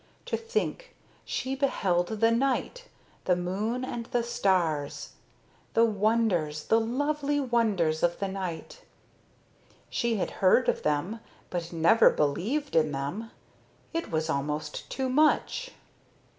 [0.25, 2.85] To think she beheld the night,
[3.25, 5.11] the moon, and the stars
[5.75, 8.81] the wonders, the lovely wonders of the night!
[9.91, 11.19] She had heard of them
[11.51, 13.29] but never believed in them.
[13.93, 15.69] It was almost too much.